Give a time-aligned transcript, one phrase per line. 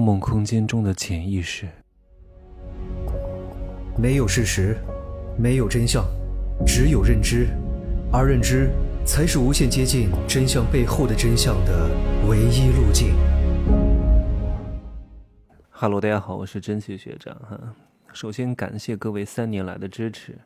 [0.00, 1.68] 梦空间中的潜意识，
[3.98, 4.76] 没有事实，
[5.38, 6.04] 没有真相，
[6.66, 7.48] 只有认知，
[8.12, 8.70] 而认知
[9.04, 11.90] 才是无限接近真相背后的真相的
[12.28, 13.14] 唯一路径。
[15.70, 17.58] 哈喽，大家好，我是真气学长哈。
[18.12, 20.36] 首先感谢各位三年来的支持。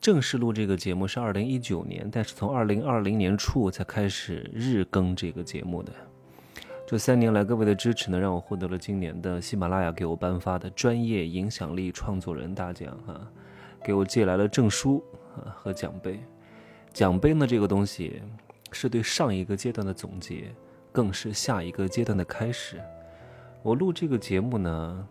[0.00, 5.92] 正式录这个节目是二零一九年，但是从二零二零年初才开始日更这个节目的。
[6.90, 13.30] 这三年来，各位的支持呢，让我获得了今年的喜马拉雅给我颁发的专业影响力创作人大奖啊，
[13.84, 15.04] 给我寄来了证书
[15.36, 16.18] 啊和奖杯。
[16.94, 18.22] 奖杯呢，这个东西
[18.72, 20.50] 是对上一个阶段的总结，
[20.90, 22.80] 更是下一个阶段的开始。
[23.62, 25.06] 我录这个节目呢，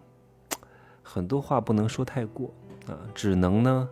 [1.04, 2.52] 很多话不能说太过
[2.88, 3.88] 啊，只能呢。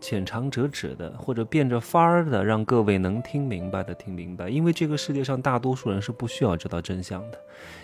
[0.00, 4.48] 浅尝辄止的，或者变着法儿的，让各位能听明白的听明白。
[4.48, 7.38] 因为这个世界上大多数人是不需要知道真相的。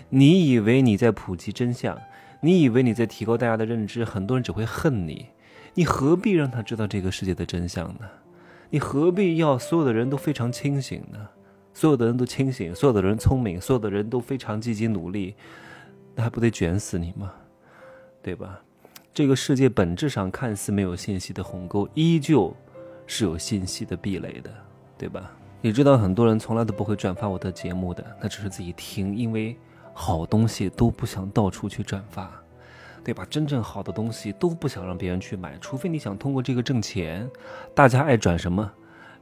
[0.08, 1.98] 你以为你在普及真相，
[2.40, 5.26] 你以为你在提高大家的认知，很多人只会恨你。
[5.74, 8.08] 你何必让他知道这个世界的真相呢？
[8.70, 11.18] 你何必要所有的人都非常清醒呢？
[11.72, 15.34] 所有的人都清醒，所有的人聪明，所有的人都非常积极努力，
[16.14, 17.32] 那还不得卷死你吗？
[18.22, 18.62] 对吧？
[19.14, 22.52] 这个世界本质上看似没有信息的鸿沟，依旧
[23.06, 24.52] 是有信息的壁垒的，
[24.98, 25.30] 对吧？
[25.60, 29.56] 你知道很多人从来都不会转发我的节目的，那只是自己听，因为
[29.92, 32.28] 好东西都不想到处去转发，
[33.04, 33.24] 对吧？
[33.30, 37.30] 真正好的东西都不想让别人去买，除非你想通过这个挣钱。
[37.72, 38.68] 大家爱转什么？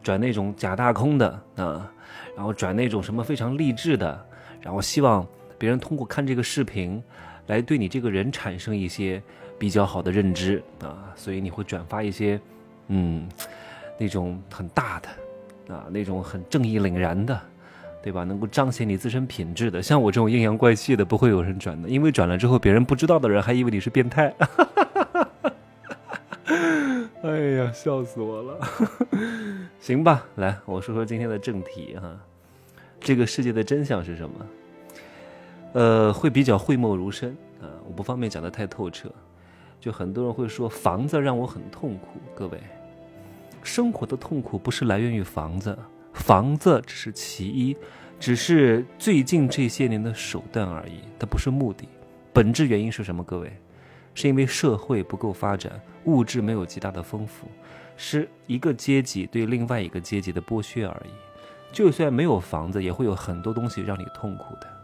[0.03, 1.93] 转那种假大空的啊，
[2.35, 4.27] 然后转那种什么非常励志的，
[4.59, 5.27] 然后希望
[5.59, 7.01] 别人通过看这个视频
[7.49, 9.23] 来对你这个人产生一些。
[9.63, 12.41] 比较好的认知啊，所以你会转发一些，
[12.89, 13.29] 嗯，
[13.97, 15.09] 那种很大的，
[15.73, 17.41] 啊，那种很正义凛然的，
[18.03, 18.25] 对吧？
[18.25, 24.35] 能够彰显你自身品质的，像我这种阴阳怪气的，不会有人转的，因为转了之后，别人不知道的人还以为你是变态。
[27.23, 28.69] 哎呀，笑死我了！
[29.79, 32.19] 行吧，来，我说说今天的正题哈，
[32.99, 34.35] 这个世界的真相是什么？
[35.75, 37.31] 呃，会比较讳莫如深
[37.61, 39.09] 啊，我不方便讲的太透彻。
[39.83, 42.61] 就很多人会说房子让我很痛苦，各位，
[43.65, 45.77] 生活的痛苦不是来源于房子，
[46.13, 47.77] 房子只是其一，
[48.21, 51.89] 只是最近这些年的手段而已，它不是目的。
[52.33, 53.25] 本质原因是什么？
[53.25, 53.53] 各位，
[54.15, 55.73] 是因为社会不够发展，
[56.05, 57.49] 物质没有极大的丰富，
[57.97, 61.11] 是一个阶级对另外一个阶级的剥削而已。
[61.73, 64.82] 就算没有房子，也会有很多东西让你痛苦的。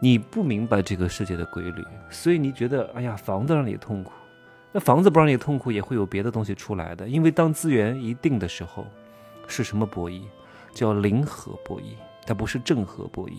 [0.00, 4.12] 你不明白这个世界的规律，所以你觉得，哎呀，房子让你痛苦，
[4.70, 7.08] 那房子不让你痛苦，也会有别的东西出来的。
[7.08, 8.86] 因为当资源一定的时候，
[9.48, 10.22] 是什么博弈？
[10.72, 11.94] 叫零和博弈，
[12.24, 13.32] 它不是正和博弈。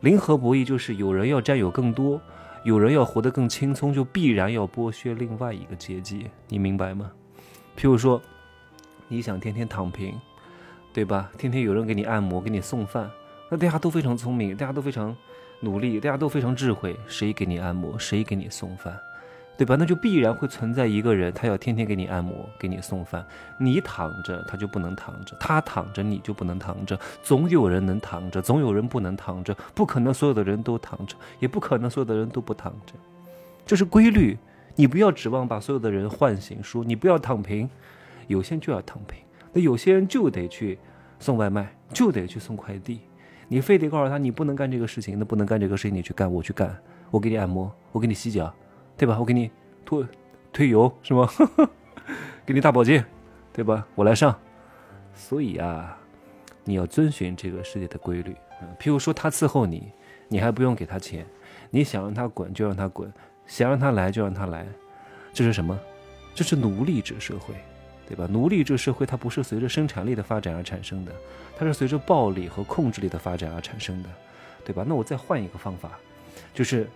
[0.00, 2.20] 零和博弈就是有人要占有更多，
[2.64, 6.26] 有人要活得更轻松，就必然要剥削另外一个阶级。
[6.48, 7.10] 你明白吗？
[7.74, 8.20] 譬如说，
[9.08, 10.14] 你想天天躺平，
[10.92, 11.30] 对吧？
[11.38, 13.10] 天天有人给你按摩，给你送饭，
[13.48, 15.16] 那大家都非常聪明，大家都非常。
[15.62, 16.94] 努力，大家都非常智慧。
[17.06, 18.98] 谁给你按摩，谁给你送饭，
[19.56, 19.76] 对吧？
[19.78, 23.24] 那就必然会存在一个人，他要天天给你按摩，给你送饭。
[23.58, 26.98] 你躺着，他就不能躺着；他躺着，你就不能躺着。
[27.22, 29.56] 总有人能躺着，总有人不能躺着。
[29.74, 32.94] 不可能所有的人都躺着，也不可能所有的人都不躺着。
[33.64, 34.36] 这是规律。
[34.74, 37.68] 你不要指望把所有的人唤醒，说你不要躺平。
[38.26, 39.18] 有些人就要躺平，
[39.52, 40.78] 那有些人就得去
[41.18, 43.00] 送外卖，就得去送快递。
[43.48, 46.76] 你非得告诉他你不能干这个事情，那不能干这个事情，你去干，我去干，
[47.10, 48.52] 我给你按摩，我给你洗脚，
[48.96, 49.18] 对吧？
[49.18, 49.50] 我给你
[49.84, 50.04] 推
[50.52, 51.28] 推油是吗？
[52.46, 53.04] 给你大保健，
[53.52, 53.86] 对吧？
[53.94, 54.36] 我来上。
[55.14, 55.98] 所以啊，
[56.64, 58.34] 你要遵循这个世界的规律。
[58.78, 59.92] 譬如说他伺候你，
[60.28, 61.26] 你还不用给他钱，
[61.70, 63.12] 你想让他滚就让他滚，
[63.46, 64.66] 想让他来就让他来。
[65.32, 65.78] 这是什么？
[66.34, 67.54] 这是奴隶制社会。
[68.12, 68.28] 对吧？
[68.30, 71.12] 奴隶制社会它不是随着生产力的发展而产生的，
[71.56, 74.08] 它是随着暴力和控制力的发展而产生的，
[74.66, 74.84] 对吧？
[74.86, 75.98] 那我再换一个方法，
[76.52, 76.86] 就是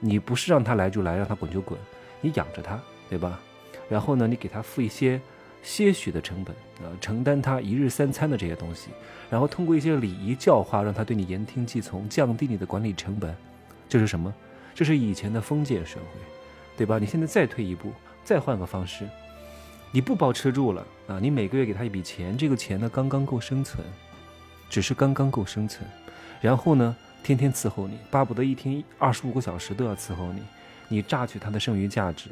[0.00, 1.80] 你不是让他来就来，让他滚就滚，
[2.20, 2.78] 你养着他，
[3.08, 3.40] 对吧？
[3.88, 5.18] 然后呢，你给他付一些
[5.62, 8.90] 些许的成本呃，承担他一日三餐的这些东西，
[9.30, 13.34] 然后通过一些礼仪教化，让他对你言听计从，降低你的管理成本。
[13.88, 14.30] 这是什么？
[14.74, 16.20] 这是以前的封建社会，
[16.76, 16.98] 对吧？
[16.98, 17.90] 你现在再退一步，
[18.22, 19.08] 再换个方式。
[19.92, 21.18] 你不包吃住了啊！
[21.20, 23.84] 你每个月给他一笔钱，这个钱呢刚刚够生存，
[24.68, 25.88] 只是刚刚够生存。
[26.40, 30.42] 然后呢，天天伺候你，巴不得一天二十五个小时都要伺候你，
[30.88, 32.28] 你榨取他的剩余价值，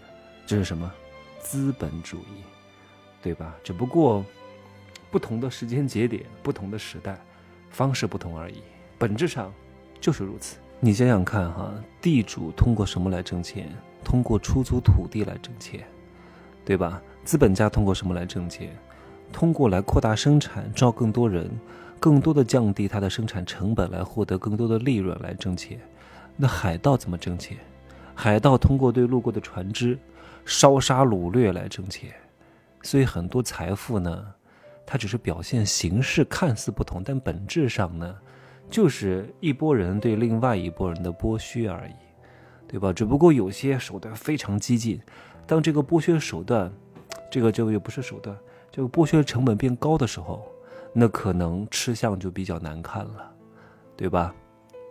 [0.47, 0.93] 这是什么？
[1.41, 2.43] 资本主义，
[3.23, 3.55] 对吧？
[3.63, 4.25] 只不过
[5.11, 7.19] 不同的时间节点、不同的时代，
[7.71, 8.63] 方式不同而已，
[8.99, 9.53] 本质上
[10.01, 10.57] 就是如此。
[10.81, 13.71] 你想想看哈，地主通过什么来挣钱？
[14.03, 15.87] 通过出租土地来挣钱，
[16.65, 17.03] 对吧？
[17.25, 18.71] 资本家通过什么来挣钱？
[19.33, 21.51] 通过来扩大生产，招更多人，
[21.99, 25.79] 更多的降低他的生产成本，来获得更多的利润来挣钱。
[26.37, 27.57] 那海盗怎么挣钱？
[28.15, 29.99] 海盗通过对路过的船只
[30.45, 32.13] 烧杀掳掠来挣钱。
[32.83, 34.25] 所以很多财富呢，
[34.87, 38.17] 它只是表现形式看似不同，但本质上呢。
[38.71, 41.93] 就是一拨人对另外一拨人的剥削而已，
[42.67, 42.93] 对吧？
[42.93, 45.01] 只不过有些手段非常激进，
[45.47, 46.73] 当这个剥削手段，
[47.31, 48.37] 这个就也不是手段，
[48.71, 50.47] 这个剥削成本变高的时候，
[50.93, 53.33] 那可能吃相就比较难看了，
[53.97, 54.35] 对吧？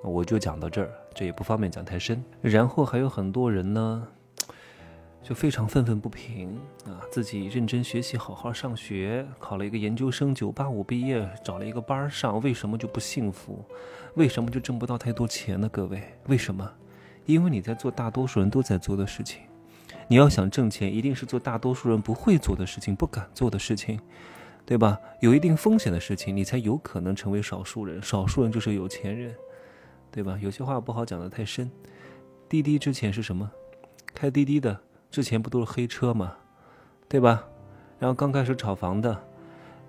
[0.04, 2.24] 我就讲到这儿，这也不方便讲太深。
[2.42, 4.08] 然后还有很多人呢。
[5.26, 7.00] 就非常愤愤不平啊！
[7.10, 13.64] 自己认真学习，好好上学，考了一个研究生，九八五毕业，找了一个班上，为什么就不幸福？
[14.16, 15.70] 为什么就挣不到太多钱呢？
[15.70, 16.70] 各位，为什么？
[17.26, 19.44] 因为你在做大多数人都在做的事情。
[20.08, 24.00] 你要想挣钱，一定是做大多数人不会做的事情，不敢做的事情，
[24.66, 25.00] 对吧？
[25.22, 28.02] 有一定风险的事情，你才有可能成为少数人。
[28.02, 29.36] 少数人就是有钱人，
[30.12, 30.38] 对吧？
[30.42, 31.70] 有些话不好讲的太深。
[32.48, 33.50] 滴滴之前是什么？
[34.14, 34.80] 开滴滴的。
[35.10, 36.36] 之前不都是黑车吗？
[37.08, 37.44] 对吧？
[38.00, 39.24] 然后刚开始炒房的，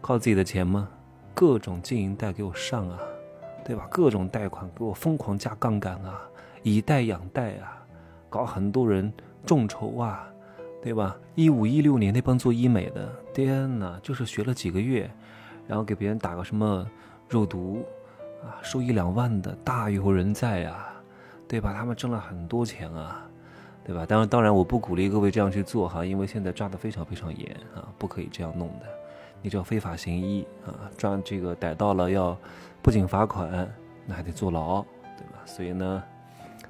[0.00, 0.88] 靠自己的钱吗？
[1.34, 3.00] 各种经营贷给我上啊，
[3.64, 3.88] 对吧？
[3.90, 6.20] 各种贷款给我疯狂加杠杆啊，
[6.62, 7.82] 以贷养贷啊，
[8.28, 9.12] 搞很多人
[9.44, 10.28] 众筹啊，
[10.82, 11.16] 对吧？
[11.34, 15.10] 一五一六年那帮做医美的，天哪，就是学了几个月，
[15.66, 16.86] 然后给别人打个什么
[17.28, 17.84] 肉毒
[18.42, 20.86] 啊，收一两万的大有人在呀，
[21.46, 21.72] 对吧？
[21.72, 23.20] 他们挣了很多钱啊。
[23.86, 24.06] 对吧？
[24.06, 28.86] 当然，当然，我不鼓励各位这样去做哈，因为现在抓的非常非常严啊，不可以这样弄的。
[29.42, 32.34] 你只要非法行医啊，抓这个逮到了要
[32.80, 33.70] 不仅罚款，
[34.06, 34.80] 那还得坐牢，
[35.18, 35.42] 对吧？
[35.44, 36.02] 所以呢，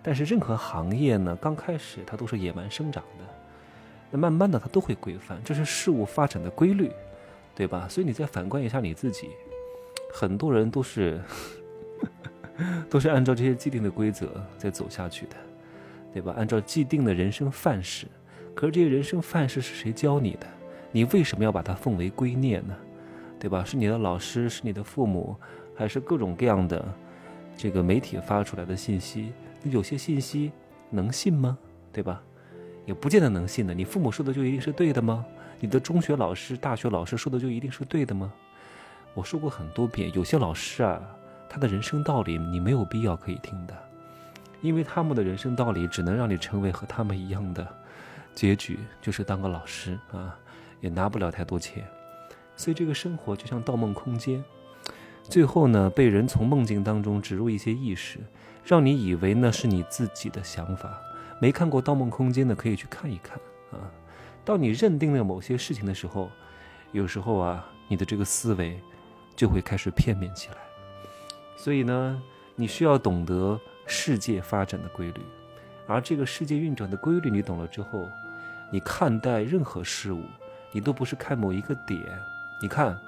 [0.05, 3.25] 但是任何行业呢，刚开始它都是野蛮生长的，
[4.11, 6.93] 那慢慢的它都会规范，这是事物发展的规律，
[7.57, 7.89] 对吧？
[7.89, 9.31] 所以你再反观一下你自己，
[10.13, 11.21] 很多人都是
[12.89, 14.29] 都是按照这些既定的规则
[14.59, 15.37] 在走下去的。
[16.13, 16.33] 对吧？
[16.37, 18.07] 按照既定的人生范式，
[18.55, 20.47] 可是这些人生范式是谁教你的？
[20.93, 22.77] 你为什么要把它奉为圭臬呢？
[23.41, 23.65] 对吧？
[23.65, 25.35] 是你的老师，是你的父母，
[25.75, 26.85] 还是各种各样的
[27.57, 29.33] 这个媒体发出来的信息？
[29.71, 30.53] 有些信息
[30.91, 31.59] 能信吗？
[31.93, 32.23] 对吧？
[32.87, 33.73] 也不见得能信的。
[33.73, 35.25] 你父母说的就一定是对的吗？
[35.61, 38.33] 你的中学老师、大学老师说的就一定是对的吗？
[39.15, 41.01] 我说过很多遍，有些老师啊，
[41.49, 43.75] 他的人生道理你没有必要可以听的。
[44.61, 47.67] 因为他们的人生道理只能让你成为和他们一样的
[48.35, 50.37] 结局，就是当个老师啊，
[50.81, 51.87] 也拿不了太多钱。
[52.57, 54.43] 所以这个生活就像盗梦空间，
[55.25, 58.21] 最后呢，被人从梦境当中植入一些意识，
[58.65, 61.01] 让你以为那是你自己的想法。
[61.41, 63.37] 没看过《盗梦空间》的可以去看一看
[63.73, 63.91] 啊。
[64.45, 66.31] 当你认定了某些事情的时候，
[66.93, 68.79] 有时候啊，你的这个思维
[69.35, 70.57] 就会开始片面起来。
[71.57, 72.23] 所以呢，
[72.55, 73.61] 你需要懂得。
[73.87, 75.21] 世界发展的规律，
[75.87, 78.09] 而这个世界运转的规律你懂了之后，
[78.73, 80.23] 你看待任何事物，
[80.73, 82.01] 你都不是看某一个点。
[82.63, 82.99] 你看，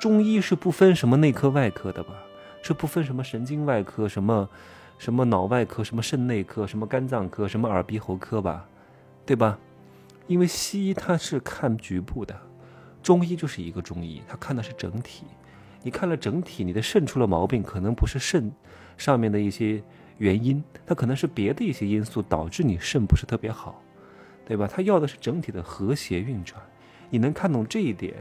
[0.00, 2.14] 中医是不分什么内科外科的吧？
[2.62, 4.48] 是不分什么神经外科、什么
[4.96, 8.66] 什么脑外科、什么肾内科、什么肝脏科、什么耳鼻喉科吧？
[9.26, 9.58] 对吧？
[10.26, 12.34] 因为西医它是看局部的，
[13.02, 15.26] 中医就是一个中医，它看的是整体。
[15.82, 18.50] 你看了整体，你的肾出了毛病，可能不是肾。
[18.96, 19.82] 上面的一些
[20.16, 23.82] 原因，它可能是别的一些因素导致你肾不是特别好，
[24.46, 24.66] 对吧？
[24.66, 26.58] 他要的是整体的和谐运转，
[27.10, 28.14] 你能看懂这一点，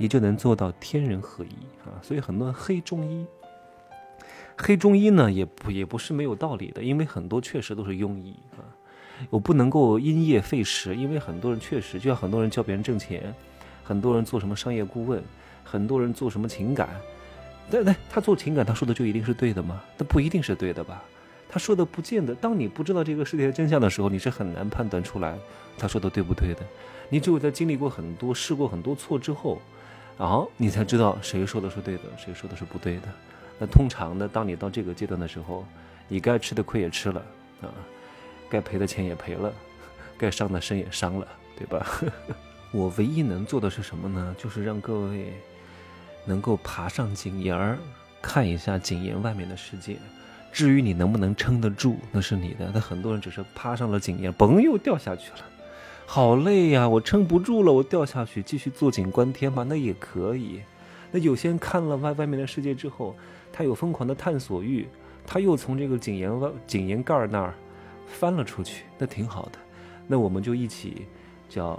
[0.00, 1.52] 你就能做到天人合一
[1.84, 1.92] 啊！
[2.00, 3.26] 所以很多人黑中医，
[4.56, 8.64] 黑中医呢也不也不是没有道理的，因为很多确实都是庸医啊。
[9.28, 13.34] 我不能够因噎废食，因为很多人确实就像很多人教别人挣钱，
[13.84, 15.22] 很多人做什么商业顾问，
[15.62, 16.88] 很多人做什么情感。
[17.70, 19.82] 对对，他做情感，他说的就一定是对的吗？
[19.98, 21.04] 那不一定是对的吧？
[21.46, 22.34] 他说的不见得。
[22.34, 25.38] 当你不知道这个世界的真相的时候，你是很难判断出来
[25.76, 26.62] 他说的对不对的。
[27.10, 29.60] 你只有在经历过很多、试过很多错之后，
[30.20, 33.08] 然后你才知道谁说的是对的，谁说的是不对的。
[33.58, 35.64] 那通常呢，当你到这个阶段的时候，
[36.08, 37.22] 你该吃的亏也吃了
[37.62, 37.72] 啊，
[38.50, 39.50] 该赔的钱也赔了，
[40.18, 41.86] 该伤的身也伤了，对吧？
[42.70, 44.36] 我唯一能做的是什么呢？
[44.38, 45.32] 就是让各位。
[46.26, 47.78] 能够爬上井沿儿，
[48.20, 49.96] 看一下井沿外面的世界。
[50.52, 52.70] 至于你能不能撑得住，那是你的。
[52.74, 55.38] 但很多人只是爬上了井沿，嘣又掉下去了，
[56.12, 56.88] 好累呀！
[56.88, 60.60] 我撑不住了，我掉下去，继续坐井观天吧，那也可以。
[61.12, 63.14] 那有些人看了外外面的世界之后，
[63.52, 64.88] 他有疯狂的探索欲，
[65.24, 67.54] 他又从这个井沿外井沿盖儿那儿
[68.08, 69.58] 翻了出去，那挺好的。
[70.08, 71.06] 那我们就一起
[71.48, 71.78] 叫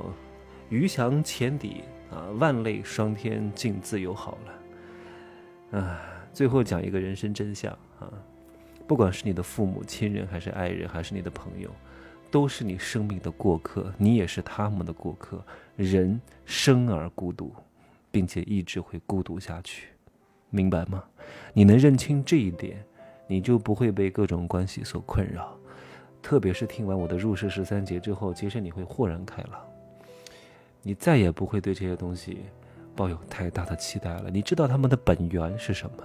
[0.70, 5.78] 鱼翔浅底啊，万类霜天尽自由好了。
[5.78, 6.00] 啊，
[6.32, 7.70] 最后讲一个人生真相
[8.00, 8.08] 啊，
[8.88, 11.70] 不管是你的父母亲人，还是爱人，还是你的朋友，
[12.32, 15.44] 都是你生命的过客，你也是他们的过客。
[15.76, 17.54] 人生而孤独，
[18.10, 19.90] 并且一直会孤独下去，
[20.50, 21.04] 明白吗？
[21.54, 22.84] 你能认清这一点，
[23.28, 25.58] 你就不会被各种关系所困扰。
[26.22, 29.60] 特别是听完我的入世十三节之后，其实你会豁然开朗，
[30.84, 32.40] 你再也不会对这些东西
[32.96, 34.30] 抱有太大的期待了。
[34.30, 36.04] 你知道他们的本源是什么？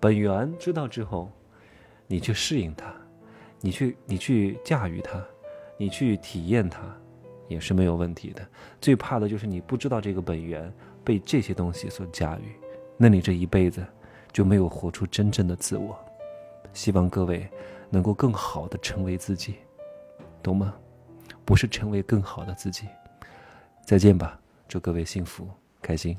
[0.00, 1.30] 本源知道之后，
[2.08, 2.92] 你去适应它，
[3.60, 5.24] 你去你去驾驭它，
[5.76, 6.80] 你去体验它，
[7.48, 8.46] 也是没有问题的。
[8.80, 10.72] 最怕的就是你不知道这个本源，
[11.04, 12.56] 被这些东西所驾驭，
[12.96, 13.84] 那你这一辈子
[14.32, 15.98] 就没有活出真正的自我。
[16.72, 17.48] 希望各位。
[17.88, 19.54] 能够更好的成为自己，
[20.42, 20.74] 懂吗？
[21.44, 22.88] 不是成为更好的自己。
[23.84, 25.48] 再见吧，祝各位幸福
[25.80, 26.18] 开心。